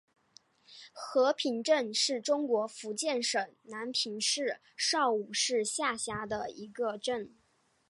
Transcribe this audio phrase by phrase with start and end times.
[0.93, 7.35] 和平镇是中国福建省南平市邵武市下辖的一个镇。